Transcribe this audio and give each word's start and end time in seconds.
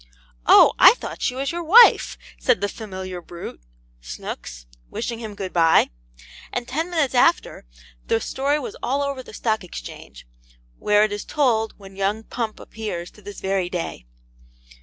'OH, 0.47 0.73
I 0.79 0.95
THOUGHT 0.95 1.21
SHE 1.21 1.35
WAS 1.35 1.51
YOUR 1.51 1.63
WIFE!' 1.63 2.17
said 2.39 2.59
the 2.59 2.67
familiar 2.67 3.21
brute, 3.21 3.61
Snooks, 4.01 4.65
wishing 4.89 5.19
him 5.19 5.35
good 5.35 5.53
bye; 5.53 5.91
and 6.51 6.67
ten 6.67 6.89
minutes 6.89 7.13
after, 7.13 7.67
the 8.07 8.19
story 8.19 8.57
was 8.57 8.75
all 8.81 9.03
over 9.03 9.21
the 9.21 9.31
Stock 9.35 9.63
Exchange, 9.63 10.25
where 10.79 11.03
it 11.03 11.11
is 11.11 11.23
told, 11.23 11.75
when 11.77 11.95
young 11.95 12.23
Pump 12.23 12.59
appears, 12.59 13.11
to 13.11 13.21
this 13.21 13.41
very 13.41 13.69
day. 13.69 14.07